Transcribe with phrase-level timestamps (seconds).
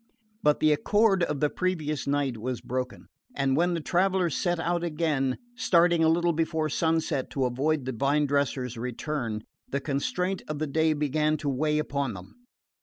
[0.41, 3.05] But the accord of the previous night was broken;
[3.35, 7.91] and when the travellers set out again, starting a little before sunset to avoid the
[7.91, 12.33] vine dresser's return, the constraint of the day began to weigh upon them.